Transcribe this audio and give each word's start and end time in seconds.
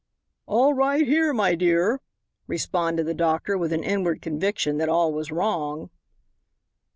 "All 0.47 0.73
right 0.73 1.05
here, 1.05 1.31
my 1.31 1.53
dear," 1.53 2.01
responded 2.47 3.03
the 3.05 3.13
doctor 3.13 3.55
with 3.55 3.71
an 3.71 3.83
inward 3.83 4.19
conviction 4.19 4.79
that 4.79 4.89
all 4.89 5.13
was 5.13 5.31
wrong. 5.31 5.91